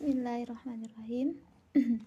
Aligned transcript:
Bismillahirrahmanirrahim. 0.00 1.36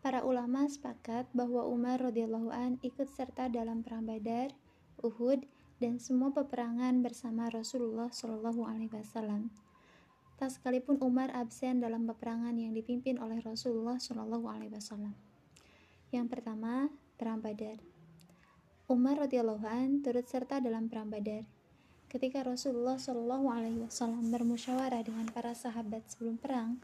Para 0.00 0.24
ulama 0.24 0.64
sepakat 0.64 1.28
bahwa 1.36 1.68
Umar 1.68 2.00
radhiyallahu 2.00 2.48
an 2.48 2.80
ikut 2.80 3.12
serta 3.12 3.52
dalam 3.52 3.84
perang 3.84 4.08
Badar, 4.08 4.56
Uhud, 5.04 5.44
dan 5.84 6.00
semua 6.00 6.32
peperangan 6.32 7.04
bersama 7.04 7.52
Rasulullah 7.52 8.08
Shallallahu 8.08 8.64
alaihi 8.64 8.88
wasallam. 8.88 9.52
Tak 10.40 10.48
sekalipun 10.48 10.96
Umar 11.04 11.28
absen 11.36 11.84
dalam 11.84 12.08
peperangan 12.08 12.56
yang 12.56 12.72
dipimpin 12.72 13.20
oleh 13.20 13.44
Rasulullah 13.44 14.00
Shallallahu 14.00 14.48
alaihi 14.48 14.72
wasallam. 14.72 15.12
Yang 16.08 16.40
pertama, 16.40 16.88
perang 17.20 17.44
Badar. 17.44 17.84
Umar 18.88 19.28
radhiyallahu 19.28 19.68
an 19.68 20.00
turut 20.00 20.24
serta 20.24 20.56
dalam 20.56 20.88
perang 20.88 21.12
Badar. 21.12 21.57
Ketika 22.08 22.40
Rasulullah 22.40 22.96
Shallallahu 22.96 23.52
Alaihi 23.52 23.84
Wasallam 23.84 24.32
bermusyawarah 24.32 25.04
dengan 25.04 25.28
para 25.28 25.52
sahabat 25.52 26.08
sebelum 26.08 26.40
perang, 26.40 26.80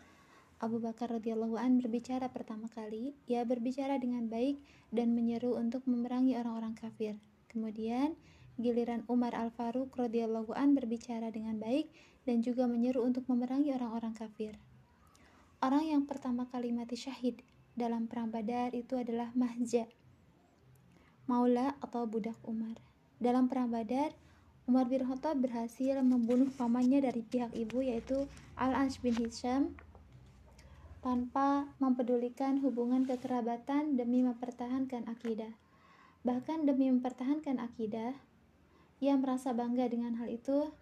Abu 0.60 0.84
Bakar 0.84 1.08
radhiyallahu 1.16 1.56
an 1.56 1.80
berbicara 1.80 2.28
pertama 2.28 2.68
kali. 2.68 3.16
Ia 3.24 3.40
berbicara 3.48 3.96
dengan 3.96 4.28
baik 4.28 4.60
dan 4.92 5.16
menyeru 5.16 5.56
untuk 5.56 5.88
memerangi 5.88 6.36
orang-orang 6.36 6.76
kafir. 6.76 7.16
Kemudian 7.48 8.20
giliran 8.60 9.00
Umar 9.08 9.32
Al 9.32 9.48
Faruq 9.48 9.96
radhiyallahu 9.96 10.52
an 10.52 10.76
berbicara 10.76 11.32
dengan 11.32 11.56
baik 11.56 11.88
dan 12.28 12.44
juga 12.44 12.68
menyeru 12.68 13.00
untuk 13.00 13.24
memerangi 13.24 13.72
orang-orang 13.72 14.12
kafir. 14.12 14.60
Orang 15.64 15.88
yang 15.88 16.04
pertama 16.04 16.44
kali 16.52 16.68
mati 16.68 17.00
syahid 17.00 17.40
dalam 17.72 18.12
perang 18.12 18.28
Badar 18.28 18.76
itu 18.76 19.00
adalah 19.00 19.32
Mahja, 19.32 19.88
Maula 21.24 21.80
atau 21.80 22.04
budak 22.04 22.36
Umar. 22.44 22.76
Dalam 23.16 23.48
perang 23.48 23.72
Badar, 23.72 24.12
Umar 24.64 24.88
bin 24.88 25.04
Khattab 25.04 25.44
berhasil 25.44 26.00
membunuh 26.00 26.48
pamannya 26.56 27.04
dari 27.04 27.20
pihak 27.20 27.52
ibu 27.52 27.84
yaitu 27.84 28.24
Al-Ash 28.56 28.96
bin 29.04 29.12
Hisham 29.12 29.76
tanpa 31.04 31.68
mempedulikan 31.84 32.64
hubungan 32.64 33.04
kekerabatan 33.04 34.00
demi 34.00 34.24
mempertahankan 34.24 35.04
akidah. 35.04 35.52
Bahkan 36.24 36.64
demi 36.64 36.88
mempertahankan 36.88 37.60
akidah, 37.60 38.16
ia 39.04 39.12
merasa 39.20 39.52
bangga 39.52 39.84
dengan 39.84 40.16
hal 40.16 40.32
itu 40.32 40.72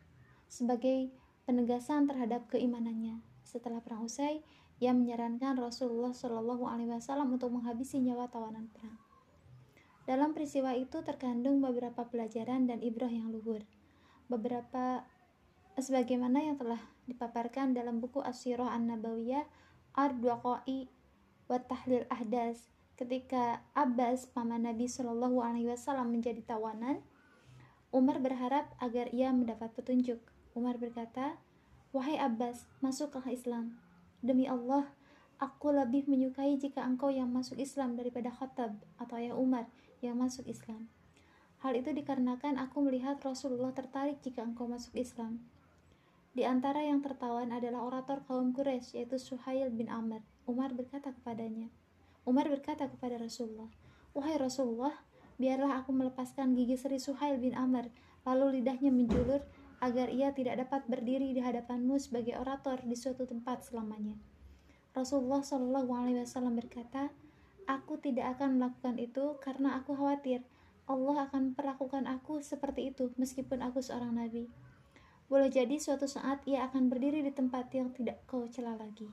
sebagai 0.47 1.11
penegasan 1.43 2.07
terhadap 2.07 2.47
keimanannya. 2.55 3.19
Setelah 3.43 3.83
perang 3.83 4.07
usai, 4.07 4.47
ia 4.79 4.95
menyarankan 4.95 5.59
Rasulullah 5.59 6.15
Shallallahu 6.15 6.71
Alaihi 6.71 6.95
Wasallam 6.95 7.35
untuk 7.35 7.51
menghabisi 7.51 7.99
nyawa 7.99 8.31
tawanan 8.31 8.71
perang. 8.71 9.12
Dalam 10.13 10.37
peristiwa 10.37 10.77
itu 10.77 11.01
terkandung 11.01 11.65
beberapa 11.65 12.05
pelajaran 12.05 12.69
dan 12.69 12.85
ibrah 12.85 13.09
yang 13.09 13.33
luhur. 13.33 13.65
Beberapa 14.29 15.09
sebagaimana 15.81 16.45
yang 16.45 16.61
telah 16.61 16.77
dipaparkan 17.09 17.73
dalam 17.73 17.97
buku 17.97 18.21
Asyirah 18.21 18.77
An-Nabawiyah 18.77 19.49
Ar-Duqai 19.97 20.93
wa 21.49 21.57
Tahlil 21.65 22.05
Ahdas 22.13 22.69
ketika 23.01 23.65
Abbas 23.73 24.29
paman 24.29 24.69
Nabi 24.69 24.85
Shallallahu 24.85 25.41
alaihi 25.41 25.73
wasallam 25.73 26.13
menjadi 26.13 26.45
tawanan 26.45 27.01
Umar 27.89 28.21
berharap 28.21 28.69
agar 28.85 29.09
ia 29.17 29.33
mendapat 29.33 29.73
petunjuk. 29.73 30.21
Umar 30.53 30.77
berkata, 30.77 31.41
"Wahai 31.97 32.21
Abbas, 32.21 32.69
masuklah 32.85 33.33
Islam. 33.33 33.81
Demi 34.21 34.45
Allah, 34.45 34.93
aku 35.41 35.73
lebih 35.73 36.05
menyukai 36.05 36.61
jika 36.61 36.85
engkau 36.85 37.09
yang 37.09 37.33
masuk 37.33 37.57
Islam 37.57 37.97
daripada 37.97 38.29
Khattab 38.29 38.77
atau 39.01 39.17
ayah 39.17 39.41
Umar 39.41 39.73
yang 40.03 40.19
masuk 40.19 40.51
Islam. 40.51 40.91
Hal 41.63 41.79
itu 41.79 41.95
dikarenakan 41.95 42.59
aku 42.59 42.83
melihat 42.83 43.23
Rasulullah 43.23 43.71
tertarik 43.71 44.19
jika 44.19 44.43
engkau 44.43 44.67
masuk 44.67 44.99
Islam. 44.99 45.39
Di 46.35 46.43
antara 46.43 46.83
yang 46.83 47.05
tertawan 47.07 47.55
adalah 47.55 47.87
orator 47.87 48.27
kaum 48.27 48.51
Quraisy 48.51 48.99
yaitu 48.99 49.23
Suhail 49.23 49.71
bin 49.71 49.87
Amr. 49.87 50.27
Umar 50.43 50.75
berkata 50.75 51.15
kepadanya, 51.15 51.71
Umar 52.27 52.51
berkata 52.51 52.91
kepada 52.91 53.15
Rasulullah, 53.15 53.71
"Wahai 54.11 54.43
Rasulullah, 54.43 54.97
biarlah 55.39 55.79
aku 55.79 55.95
melepaskan 55.95 56.59
gigi 56.59 56.75
seri 56.75 56.99
Suhail 56.99 57.39
bin 57.39 57.55
Amr, 57.55 57.93
lalu 58.27 58.59
lidahnya 58.59 58.91
menjulur 58.91 59.47
agar 59.79 60.11
ia 60.11 60.35
tidak 60.35 60.67
dapat 60.67 60.83
berdiri 60.91 61.31
di 61.31 61.43
hadapanmu 61.43 61.95
sebagai 62.03 62.35
orator 62.35 62.83
di 62.83 62.99
suatu 62.99 63.23
tempat 63.23 63.63
selamanya." 63.71 64.19
Rasulullah 64.99 65.47
Shallallahu 65.47 65.91
alaihi 65.95 66.27
wasallam 66.27 66.59
berkata, 66.59 67.15
Aku 67.73 67.97
tidak 67.97 68.37
akan 68.37 68.61
melakukan 68.61 69.01
itu 69.01 69.41
karena 69.41 69.81
aku 69.81 69.97
khawatir 69.97 70.45
Allah 70.85 71.25
akan 71.31 71.57
perlakukan 71.57 72.05
aku 72.05 72.45
seperti 72.45 72.93
itu 72.93 73.17
meskipun 73.17 73.65
aku 73.65 73.81
seorang 73.81 74.13
nabi. 74.13 74.53
Boleh 75.33 75.49
jadi 75.49 75.81
suatu 75.81 76.05
saat 76.05 76.45
ia 76.45 76.69
akan 76.69 76.93
berdiri 76.93 77.25
di 77.25 77.33
tempat 77.33 77.73
yang 77.73 77.89
tidak 77.97 78.21
kau 78.29 78.45
cela 78.53 78.77
lagi. 78.77 79.09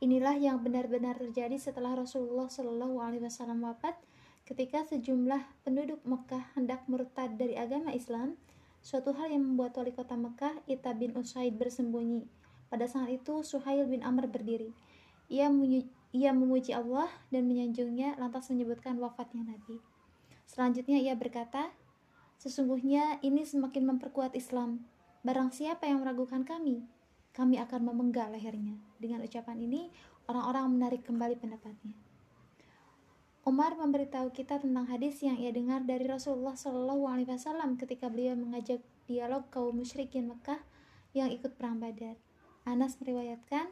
Inilah 0.00 0.40
yang 0.40 0.64
benar-benar 0.64 1.20
terjadi 1.20 1.60
setelah 1.60 1.92
Rasulullah 1.92 2.48
Shallallahu 2.48 2.96
Alaihi 3.04 3.28
Wasallam 3.28 3.68
wafat. 3.68 4.00
Ketika 4.48 4.84
sejumlah 4.84 5.64
penduduk 5.64 6.00
Mekah 6.04 6.56
hendak 6.56 6.84
murtad 6.88 7.36
dari 7.36 7.56
agama 7.56 7.92
Islam, 7.92 8.36
suatu 8.84 9.16
hal 9.16 9.32
yang 9.32 9.44
membuat 9.44 9.76
wali 9.80 9.92
kota 9.92 10.16
Mekah, 10.16 10.60
Ita 10.68 10.92
bin 10.92 11.16
Usaid 11.16 11.56
bersembunyi. 11.56 12.28
Pada 12.68 12.84
saat 12.84 13.08
itu, 13.08 13.40
Suhail 13.40 13.88
bin 13.88 14.04
Amr 14.04 14.28
berdiri. 14.28 14.76
Ia 15.32 15.48
ia 16.14 16.30
memuji 16.30 16.70
Allah 16.70 17.10
dan 17.34 17.50
menyanjungnya 17.50 18.14
lantas 18.22 18.46
menyebutkan 18.54 18.94
wafatnya 19.02 19.42
Nabi. 19.42 19.82
Selanjutnya 20.46 21.02
ia 21.02 21.18
berkata, 21.18 21.74
Sesungguhnya 22.38 23.18
ini 23.24 23.42
semakin 23.42 23.96
memperkuat 23.96 24.38
Islam. 24.38 24.84
Barang 25.26 25.50
siapa 25.50 25.88
yang 25.88 26.04
meragukan 26.04 26.44
kami, 26.44 26.84
kami 27.34 27.56
akan 27.58 27.88
memenggal 27.88 28.30
lehernya. 28.30 28.76
Dengan 29.00 29.24
ucapan 29.24 29.58
ini, 29.58 29.88
orang-orang 30.28 30.70
menarik 30.76 31.02
kembali 31.08 31.40
pendapatnya. 31.40 31.96
Umar 33.44 33.76
memberitahu 33.76 34.32
kita 34.32 34.60
tentang 34.60 34.88
hadis 34.88 35.20
yang 35.20 35.36
ia 35.36 35.52
dengar 35.52 35.84
dari 35.84 36.08
Rasulullah 36.08 36.56
Shallallahu 36.56 37.04
Alaihi 37.04 37.28
Wasallam 37.28 37.76
ketika 37.76 38.08
beliau 38.08 38.32
mengajak 38.36 38.80
dialog 39.04 39.44
kaum 39.52 39.76
musyrikin 39.76 40.32
Mekah 40.32 40.60
yang 41.12 41.28
ikut 41.28 41.56
perang 41.60 41.76
Badar. 41.76 42.16
Anas 42.64 42.96
meriwayatkan, 43.00 43.68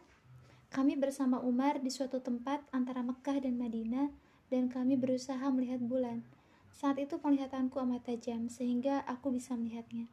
kami 0.72 0.96
bersama 0.96 1.36
Umar 1.44 1.84
di 1.84 1.92
suatu 1.92 2.24
tempat 2.24 2.64
antara 2.72 3.04
Mekah 3.04 3.44
dan 3.44 3.60
Madinah 3.60 4.08
dan 4.48 4.72
kami 4.72 4.96
berusaha 4.96 5.44
melihat 5.52 5.84
bulan. 5.84 6.24
Saat 6.72 6.96
itu 6.96 7.20
penglihatanku 7.20 7.76
amat 7.76 8.08
tajam 8.08 8.48
sehingga 8.48 9.04
aku 9.04 9.36
bisa 9.36 9.52
melihatnya. 9.52 10.08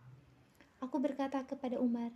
Aku 0.84 1.00
berkata 1.00 1.40
kepada 1.48 1.80
Umar, 1.80 2.12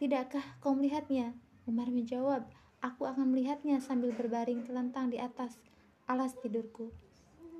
"Tidakkah 0.00 0.56
kau 0.64 0.72
melihatnya?" 0.72 1.36
Umar 1.68 1.92
menjawab, 1.92 2.48
"Aku 2.80 3.04
akan 3.04 3.36
melihatnya 3.36 3.76
sambil 3.84 4.16
berbaring 4.16 4.64
telentang 4.64 5.12
di 5.12 5.20
atas 5.20 5.60
alas 6.08 6.32
tidurku." 6.40 6.96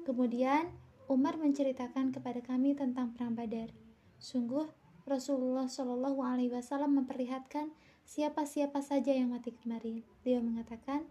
Kemudian 0.08 0.72
Umar 1.12 1.36
menceritakan 1.36 2.16
kepada 2.16 2.40
kami 2.40 2.72
tentang 2.72 3.12
perang 3.12 3.36
Badar. 3.36 3.68
Sungguh 4.16 4.64
Rasulullah 5.04 5.68
Shallallahu 5.68 6.24
Alaihi 6.24 6.56
Wasallam 6.56 7.04
memperlihatkan 7.04 7.68
siapa-siapa 8.06 8.78
saja 8.80 9.10
yang 9.10 9.34
mati 9.34 9.50
kemarin. 9.50 10.06
Beliau 10.22 10.40
mengatakan, 10.40 11.04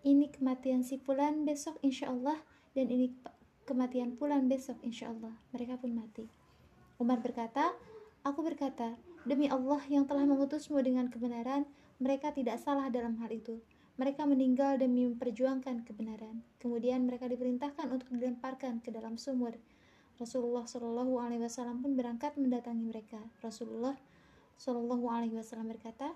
ini 0.00 0.32
kematian 0.32 0.80
si 0.80 0.96
Fulan 0.96 1.44
besok 1.44 1.76
insya 1.84 2.08
Allah 2.08 2.40
dan 2.72 2.88
ini 2.88 3.12
kematian 3.68 4.16
Fulan 4.16 4.48
besok 4.48 4.80
insya 4.80 5.12
Allah. 5.12 5.36
Mereka 5.52 5.76
pun 5.76 5.92
mati. 5.92 6.24
Umar 6.96 7.20
berkata, 7.20 7.76
aku 8.24 8.40
berkata, 8.40 8.96
demi 9.28 9.46
Allah 9.52 9.78
yang 9.92 10.08
telah 10.08 10.24
mengutusmu 10.24 10.80
dengan 10.80 11.12
kebenaran, 11.12 11.68
mereka 12.00 12.32
tidak 12.32 12.56
salah 12.58 12.88
dalam 12.88 13.20
hal 13.20 13.28
itu. 13.28 13.60
Mereka 13.98 14.24
meninggal 14.24 14.78
demi 14.78 15.04
memperjuangkan 15.04 15.84
kebenaran. 15.84 16.46
Kemudian 16.62 17.04
mereka 17.04 17.26
diperintahkan 17.26 17.90
untuk 17.90 18.08
dilemparkan 18.14 18.78
ke 18.78 18.94
dalam 18.94 19.18
sumur. 19.18 19.58
Rasulullah 20.18 20.66
Shallallahu 20.66 21.18
Alaihi 21.18 21.42
Wasallam 21.42 21.82
pun 21.82 21.98
berangkat 21.98 22.38
mendatangi 22.38 22.82
mereka. 22.86 23.18
Rasulullah 23.42 23.98
Shallallahu 24.58 25.06
Alaihi 25.10 25.38
Wasallam 25.38 25.70
berkata, 25.70 26.14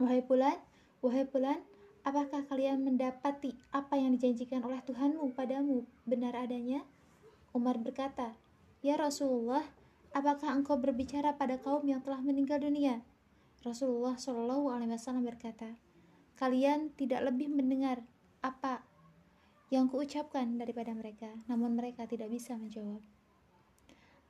Wahai 0.00 0.24
Pulan, 0.24 0.56
wahai 1.04 1.28
Pulan, 1.28 1.60
apakah 2.08 2.48
kalian 2.48 2.80
mendapati 2.80 3.52
apa 3.68 4.00
yang 4.00 4.16
dijanjikan 4.16 4.64
oleh 4.64 4.80
Tuhanmu 4.80 5.36
padamu 5.36 5.84
benar 6.08 6.32
adanya? 6.40 6.88
Umar 7.52 7.76
berkata, 7.76 8.32
Ya 8.80 8.96
Rasulullah, 8.96 9.60
apakah 10.16 10.56
engkau 10.56 10.80
berbicara 10.80 11.36
pada 11.36 11.60
kaum 11.60 11.84
yang 11.84 12.00
telah 12.00 12.24
meninggal 12.24 12.64
dunia? 12.64 13.04
Rasulullah 13.60 14.16
Shallallahu 14.16 14.72
Alaihi 14.72 14.96
Wasallam 14.96 15.28
berkata, 15.28 15.76
kalian 16.40 16.96
tidak 16.96 17.20
lebih 17.28 17.52
mendengar 17.52 18.00
apa 18.40 18.80
yang 19.68 19.84
kuucapkan 19.92 20.56
daripada 20.56 20.96
mereka, 20.96 21.28
namun 21.44 21.76
mereka 21.76 22.08
tidak 22.08 22.32
bisa 22.32 22.56
menjawab. 22.56 23.04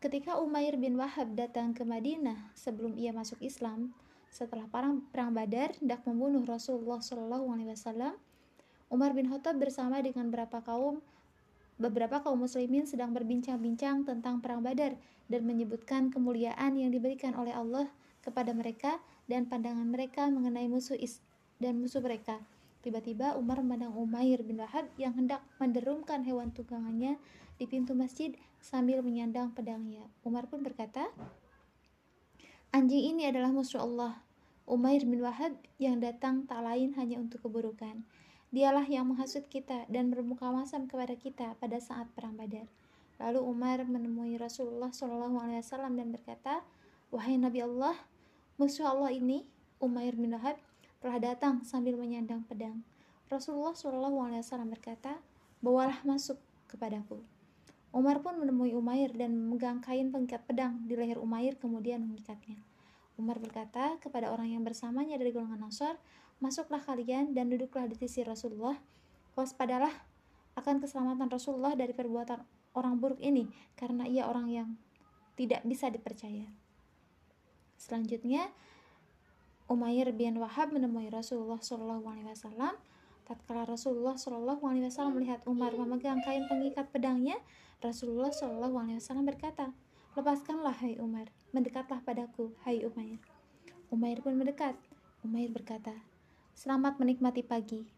Ketika 0.03 0.35
Umair 0.43 0.75
bin 0.75 0.99
Wahab 0.99 1.39
datang 1.39 1.79
ke 1.79 1.87
Madinah 1.87 2.51
sebelum 2.59 2.99
ia 2.99 3.15
masuk 3.15 3.39
Islam, 3.39 3.95
setelah 4.31 4.65
perang, 4.71 5.03
perang 5.11 5.35
Badar 5.35 5.75
hendak 5.83 6.07
membunuh 6.07 6.47
Rasulullah 6.47 7.03
Shallallahu 7.03 7.51
Alaihi 7.51 7.75
Wasallam, 7.75 8.15
Umar 8.91 9.15
bin 9.15 9.31
Khattab 9.31 9.59
bersama 9.59 9.99
dengan 10.03 10.31
beberapa 10.31 10.63
kaum 10.63 11.03
beberapa 11.81 12.21
kaum 12.21 12.45
muslimin 12.45 12.85
sedang 12.85 13.17
berbincang-bincang 13.17 14.05
tentang 14.05 14.39
perang 14.45 14.61
Badar 14.61 14.95
dan 15.33 15.43
menyebutkan 15.49 16.13
kemuliaan 16.13 16.77
yang 16.77 16.93
diberikan 16.93 17.33
oleh 17.33 17.57
Allah 17.57 17.89
kepada 18.21 18.53
mereka 18.53 19.01
dan 19.31 19.49
pandangan 19.49 19.89
mereka 19.89 20.29
mengenai 20.29 20.69
musuh 20.69 20.99
is 20.99 21.25
dan 21.57 21.81
musuh 21.81 22.05
mereka. 22.05 22.37
Tiba-tiba 22.81 23.37
Umar 23.37 23.61
memandang 23.61 23.93
Umair 23.97 24.41
bin 24.45 24.61
Wahab 24.61 24.89
yang 24.97 25.13
hendak 25.17 25.45
menderumkan 25.61 26.25
hewan 26.25 26.53
tunggangannya 26.53 27.21
di 27.61 27.65
pintu 27.69 27.93
masjid 27.93 28.33
sambil 28.61 29.05
menyandang 29.05 29.53
pedangnya. 29.53 30.05
Umar 30.25 30.49
pun 30.49 30.65
berkata, 30.65 31.13
Anjing 32.71 33.19
ini 33.19 33.27
adalah 33.27 33.51
musuh 33.51 33.83
Allah. 33.83 34.23
Umair 34.63 35.03
bin 35.03 35.19
Wahab 35.27 35.59
yang 35.83 35.99
datang 35.99 36.47
tak 36.47 36.63
lain 36.63 36.95
hanya 36.95 37.19
untuk 37.19 37.43
keburukan. 37.43 38.07
Dialah 38.55 38.87
yang 38.87 39.11
menghasut 39.11 39.51
kita 39.51 39.91
dan 39.91 40.15
bermuka 40.15 40.47
masam 40.55 40.87
kepada 40.87 41.19
kita 41.19 41.59
pada 41.59 41.83
saat 41.83 42.07
perang 42.15 42.39
Badar. 42.39 42.71
Lalu 43.19 43.43
Umar 43.43 43.83
menemui 43.83 44.39
Rasulullah 44.39 44.95
SAW 44.95 45.35
dan 45.99 46.15
berkata, 46.15 46.63
Wahai 47.11 47.43
Nabi 47.43 47.67
Allah, 47.67 47.99
musuh 48.55 48.87
Allah 48.87 49.11
ini, 49.11 49.43
Umair 49.83 50.15
bin 50.15 50.31
Wahab, 50.31 50.55
telah 51.03 51.19
datang 51.19 51.67
sambil 51.67 51.99
menyandang 51.99 52.47
pedang. 52.47 52.87
Rasulullah 53.27 53.75
SAW 53.75 54.71
berkata, 54.71 55.19
bawalah 55.59 56.07
masuk 56.07 56.39
kepadaku. 56.71 57.19
Umar 57.91 58.23
pun 58.23 58.39
menemui 58.39 58.71
Umair 58.79 59.11
dan 59.11 59.35
memegang 59.35 59.83
kain 59.83 60.15
pengikat 60.15 60.47
pedang 60.47 60.79
di 60.87 60.95
leher 60.95 61.19
Umair 61.19 61.59
kemudian 61.59 62.07
mengikatnya. 62.07 62.63
Umar 63.19 63.43
berkata 63.43 63.99
kepada 63.99 64.31
orang 64.31 64.55
yang 64.55 64.63
bersamanya 64.63 65.19
dari 65.19 65.35
golongan 65.35 65.67
Ansar, 65.67 65.99
masuklah 66.39 66.81
kalian 66.81 67.35
dan 67.35 67.51
duduklah 67.51 67.91
di 67.91 67.99
sisi 67.99 68.23
Rasulullah. 68.23 68.79
Waspadalah 69.35 69.91
akan 70.55 70.79
keselamatan 70.79 71.29
Rasulullah 71.29 71.75
dari 71.75 71.91
perbuatan 71.91 72.41
orang 72.79 72.95
buruk 73.03 73.19
ini 73.19 73.51
karena 73.75 74.07
ia 74.07 74.31
orang 74.31 74.47
yang 74.49 74.69
tidak 75.35 75.67
bisa 75.67 75.91
dipercaya. 75.91 76.47
Selanjutnya, 77.81 78.53
Umair 79.71 80.11
bin 80.13 80.37
Wahab 80.37 80.75
menemui 80.75 81.09
Rasulullah 81.09 81.63
Shallallahu 81.63 82.05
Alaihi 82.05 82.29
Wasallam. 82.29 82.75
Tatkala 83.25 83.63
Rasulullah 83.65 84.19
Shallallahu 84.19 84.67
Alaihi 84.67 84.91
Wasallam 84.91 85.17
melihat 85.17 85.41
Umar 85.47 85.73
memegang 85.73 86.19
kain 86.27 86.45
pengikat 86.51 86.91
pedangnya, 86.91 87.39
Rasulullah 87.81 88.29
Shallallahu 88.29 88.77
Alaihi 88.77 89.01
Wasallam 89.01 89.25
berkata, 89.25 89.73
lepaskanlah 90.13 90.77
Hai 90.85 91.01
Umar, 91.01 91.33
mendekatlah 91.57 92.05
padaku 92.05 92.53
Hai 92.61 92.85
Umair. 92.85 93.17
Umair 93.89 94.21
pun 94.21 94.37
mendekat. 94.37 94.77
Umair 95.25 95.49
berkata, 95.49 95.97
selamat 96.53 97.01
menikmati 97.01 97.41
pagi. 97.41 97.89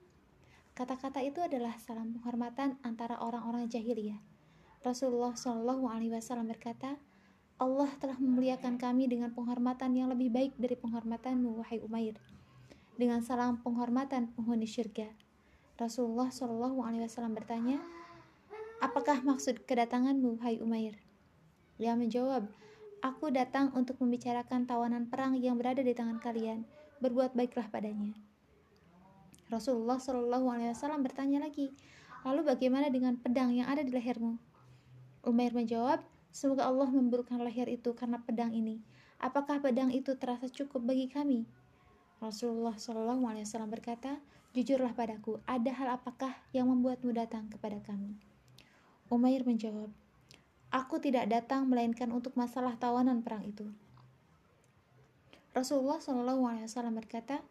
Kata-kata 0.78 1.18
itu 1.26 1.42
adalah 1.42 1.74
salam 1.82 2.14
penghormatan 2.14 2.78
antara 2.86 3.18
orang-orang 3.18 3.66
jahiliyah. 3.66 4.22
Rasulullah 4.86 5.34
Shallallahu 5.34 5.90
Alaihi 5.90 6.14
Wasallam 6.14 6.46
berkata, 6.46 6.94
Allah 7.58 7.90
telah 7.98 8.14
memuliakan 8.22 8.78
kami 8.78 9.10
dengan 9.10 9.34
penghormatan 9.34 9.98
yang 9.98 10.14
lebih 10.14 10.30
baik 10.30 10.54
dari 10.62 10.78
penghormatanmu, 10.78 11.58
wahai 11.58 11.82
Umair. 11.82 12.22
Dengan 12.94 13.18
salam 13.26 13.58
penghormatan 13.58 14.30
penghuni 14.30 14.70
syurga. 14.70 15.10
Rasulullah 15.74 16.30
Shallallahu 16.30 16.86
Alaihi 16.86 17.02
Wasallam 17.02 17.34
bertanya, 17.34 17.82
Apakah 18.82 19.22
maksud 19.22 19.62
kedatanganmu, 19.62 20.42
hai 20.42 20.58
Umair? 20.58 20.98
Dia 21.78 21.94
menjawab, 21.94 22.50
Aku 22.98 23.30
datang 23.30 23.70
untuk 23.78 23.94
membicarakan 24.02 24.66
tawanan 24.66 25.06
perang 25.06 25.38
yang 25.38 25.54
berada 25.54 25.86
di 25.86 25.94
tangan 25.94 26.18
kalian. 26.18 26.66
Berbuat 26.98 27.30
baiklah 27.38 27.70
padanya. 27.70 28.10
Rasulullah 29.46 30.02
Shallallahu 30.02 30.50
Alaihi 30.50 30.74
Wasallam 30.74 31.06
bertanya 31.06 31.46
lagi, 31.46 31.70
lalu 32.26 32.42
bagaimana 32.42 32.90
dengan 32.90 33.14
pedang 33.14 33.54
yang 33.54 33.70
ada 33.70 33.86
di 33.86 33.94
lehermu? 33.94 34.34
Umair 35.30 35.54
menjawab, 35.54 36.02
Semoga 36.34 36.66
Allah 36.66 36.90
memburukkan 36.90 37.38
leher 37.38 37.70
itu 37.70 37.94
karena 37.94 38.18
pedang 38.18 38.50
ini. 38.50 38.82
Apakah 39.22 39.62
pedang 39.62 39.94
itu 39.94 40.18
terasa 40.18 40.50
cukup 40.50 40.82
bagi 40.90 41.06
kami? 41.06 41.46
Rasulullah 42.18 42.74
Shallallahu 42.74 43.30
Alaihi 43.30 43.46
Wasallam 43.46 43.70
berkata, 43.70 44.18
jujurlah 44.58 44.90
padaku, 44.90 45.38
ada 45.46 45.70
hal 45.70 46.02
apakah 46.02 46.34
yang 46.50 46.66
membuatmu 46.66 47.14
datang 47.14 47.46
kepada 47.46 47.78
kami? 47.86 48.31
Umair 49.12 49.44
menjawab, 49.44 49.92
aku 50.72 50.96
tidak 50.96 51.28
datang 51.28 51.68
melainkan 51.68 52.08
untuk 52.16 52.32
masalah 52.32 52.80
tawanan 52.80 53.20
perang 53.20 53.44
itu. 53.44 53.68
Rasulullah 55.52 56.00
Wasallam 56.00 56.96
berkata, 56.96 57.44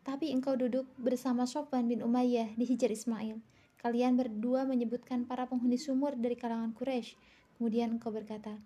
tapi 0.00 0.32
engkau 0.32 0.56
duduk 0.56 0.88
bersama 0.96 1.44
Sofwan 1.44 1.92
bin 1.92 2.00
Umayyah 2.00 2.56
di 2.56 2.64
Hijr 2.64 2.88
Ismail. 2.88 3.36
Kalian 3.84 4.16
berdua 4.16 4.64
menyebutkan 4.64 5.28
para 5.28 5.44
penghuni 5.44 5.76
sumur 5.76 6.16
dari 6.16 6.40
kalangan 6.40 6.72
Quraisy 6.72 7.20
Kemudian 7.62 7.94
engkau 7.94 8.10
berkata, 8.10 8.58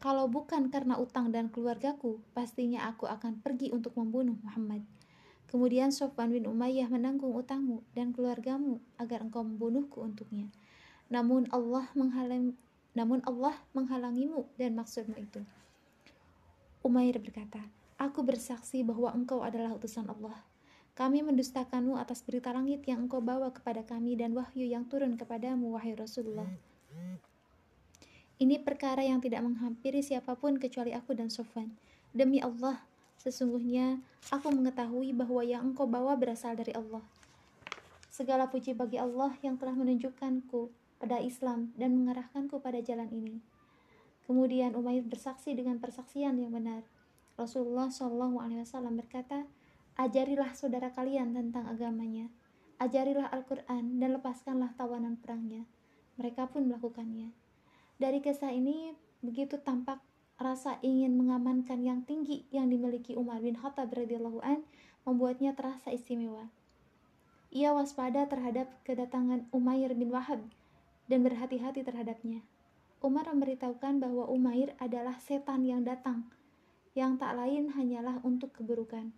kalau 0.00 0.24
bukan 0.24 0.72
karena 0.72 0.96
utang 0.96 1.28
dan 1.28 1.52
keluargaku, 1.52 2.24
pastinya 2.32 2.88
aku 2.88 3.04
akan 3.04 3.44
pergi 3.44 3.68
untuk 3.68 3.92
membunuh 4.00 4.32
Muhammad. 4.40 4.80
Kemudian 5.44 5.92
Sofwan 5.92 6.32
bin 6.32 6.48
Umayyah 6.48 6.88
menanggung 6.88 7.36
utangmu 7.36 7.84
dan 7.92 8.16
keluargamu 8.16 8.80
agar 8.96 9.20
engkau 9.26 9.44
membunuhku 9.44 10.00
untuknya. 10.00 10.48
Namun 11.10 11.50
Allah 11.50 11.90
menghalang, 11.98 12.54
namun 12.94 13.18
Allah 13.26 13.58
menghalangimu 13.74 14.46
dan 14.54 14.78
maksudmu 14.78 15.18
itu. 15.18 15.42
Umair 16.86 17.18
berkata, 17.18 17.60
Aku 18.00 18.24
bersaksi 18.24 18.80
bahwa 18.80 19.12
engkau 19.12 19.44
adalah 19.44 19.76
utusan 19.76 20.08
Allah. 20.08 20.40
Kami 20.96 21.20
mendustakanmu 21.20 22.00
atas 22.00 22.24
berita 22.24 22.48
langit 22.48 22.80
yang 22.88 23.04
engkau 23.04 23.20
bawa 23.20 23.52
kepada 23.52 23.84
kami 23.84 24.16
dan 24.16 24.32
wahyu 24.32 24.64
yang 24.64 24.88
turun 24.88 25.20
kepadamu, 25.20 25.76
wahai 25.76 25.92
Rasulullah. 25.92 26.48
Ini 28.40 28.56
perkara 28.64 29.04
yang 29.04 29.20
tidak 29.20 29.44
menghampiri 29.44 30.00
siapa 30.00 30.32
pun 30.32 30.56
kecuali 30.56 30.96
aku 30.96 31.12
dan 31.12 31.28
Sofwan. 31.28 31.76
Demi 32.16 32.40
Allah, 32.40 32.80
sesungguhnya 33.20 34.00
aku 34.32 34.48
mengetahui 34.48 35.12
bahwa 35.12 35.44
yang 35.44 35.76
engkau 35.76 35.84
bawa 35.84 36.16
berasal 36.16 36.56
dari 36.56 36.72
Allah. 36.72 37.04
Segala 38.08 38.48
puji 38.48 38.72
bagi 38.72 38.96
Allah 38.96 39.36
yang 39.44 39.60
telah 39.60 39.76
menunjukkanku 39.76 40.72
pada 41.00 41.16
Islam 41.18 41.72
dan 41.80 41.96
mengarahkanku 41.96 42.60
pada 42.60 42.78
jalan 42.84 43.08
ini. 43.08 43.40
Kemudian 44.28 44.76
Umayyad 44.76 45.08
bersaksi 45.08 45.56
dengan 45.56 45.80
persaksian 45.80 46.36
yang 46.36 46.52
benar. 46.52 46.84
Rasulullah 47.40 47.88
Shallallahu 47.88 48.38
Alaihi 48.38 48.62
Wasallam 48.62 49.00
berkata, 49.00 49.48
ajarilah 49.96 50.52
saudara 50.52 50.92
kalian 50.92 51.32
tentang 51.32 51.66
agamanya, 51.66 52.28
ajarilah 52.78 53.26
Al-Quran 53.32 53.98
dan 53.98 54.20
lepaskanlah 54.20 54.76
tawanan 54.76 55.16
perangnya. 55.16 55.64
Mereka 56.20 56.52
pun 56.52 56.68
melakukannya. 56.68 57.32
Dari 57.96 58.20
kisah 58.20 58.52
ini 58.52 58.92
begitu 59.24 59.56
tampak 59.56 60.04
rasa 60.36 60.80
ingin 60.84 61.16
mengamankan 61.16 61.80
yang 61.80 62.04
tinggi 62.04 62.44
yang 62.52 62.68
dimiliki 62.68 63.16
Umar 63.16 63.40
bin 63.40 63.56
Khattab 63.56 63.92
radhiyallahu 63.92 64.40
an 64.44 64.64
membuatnya 65.08 65.56
terasa 65.56 65.92
istimewa. 65.92 66.52
Ia 67.50 67.74
waspada 67.74 68.30
terhadap 68.30 68.70
kedatangan 68.86 69.48
Umair 69.50 69.92
bin 69.96 70.14
Wahab 70.14 70.44
dan 71.10 71.26
berhati-hati 71.26 71.82
terhadapnya. 71.82 72.46
Umar 73.02 73.26
memberitahukan 73.26 73.98
bahwa 73.98 74.30
Umair 74.30 74.78
adalah 74.78 75.18
setan 75.18 75.66
yang 75.66 75.82
datang, 75.82 76.30
yang 76.94 77.18
tak 77.18 77.34
lain 77.34 77.74
hanyalah 77.74 78.22
untuk 78.22 78.54
keburukan. 78.54 79.10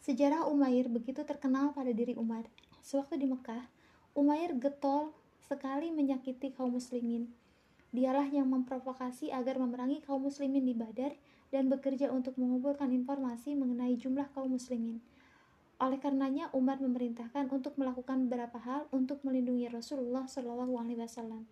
Sejarah 0.00 0.48
Umair 0.48 0.88
begitu 0.88 1.20
terkenal 1.28 1.76
pada 1.76 1.92
diri 1.92 2.16
Umar. 2.16 2.48
Sewaktu 2.80 3.20
di 3.20 3.28
Mekah, 3.28 3.68
Umair 4.16 4.56
getol 4.56 5.12
sekali 5.44 5.92
menyakiti 5.92 6.56
kaum 6.56 6.80
muslimin. 6.80 7.28
Dialah 7.92 8.28
yang 8.32 8.48
memprovokasi 8.48 9.28
agar 9.28 9.60
memerangi 9.60 10.00
kaum 10.04 10.24
muslimin 10.24 10.64
di 10.64 10.74
Badar 10.74 11.12
dan 11.52 11.68
bekerja 11.70 12.10
untuk 12.10 12.34
mengumpulkan 12.40 12.90
informasi 12.90 13.54
mengenai 13.54 13.94
jumlah 14.00 14.26
kaum 14.34 14.56
muslimin. 14.56 14.98
Oleh 15.82 15.98
karenanya 15.98 16.54
Umar 16.54 16.78
memerintahkan 16.78 17.50
untuk 17.50 17.74
melakukan 17.74 18.30
beberapa 18.30 18.62
hal 18.62 18.86
untuk 18.94 19.18
melindungi 19.26 19.66
Rasulullah 19.66 20.24
Shallallahu 20.30 20.78
Alaihi 20.78 21.02
Wasallam. 21.02 21.50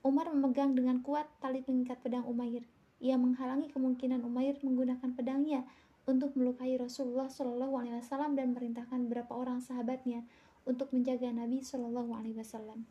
Umar 0.00 0.32
memegang 0.32 0.72
dengan 0.72 1.04
kuat 1.04 1.28
tali 1.44 1.60
pengikat 1.60 2.00
pedang 2.00 2.24
Umair. 2.24 2.64
Ia 3.04 3.20
menghalangi 3.20 3.68
kemungkinan 3.68 4.24
Umair 4.24 4.56
menggunakan 4.64 5.12
pedangnya 5.12 5.68
untuk 6.08 6.32
melukai 6.40 6.72
Rasulullah 6.80 7.28
Shallallahu 7.28 7.76
Alaihi 7.76 8.00
Wasallam 8.00 8.32
dan 8.32 8.56
merintahkan 8.56 9.04
beberapa 9.08 9.36
orang 9.36 9.60
sahabatnya 9.60 10.24
untuk 10.64 10.88
menjaga 10.96 11.28
Nabi 11.28 11.60
Shallallahu 11.60 12.16
Alaihi 12.16 12.40
Wasallam. 12.40 12.88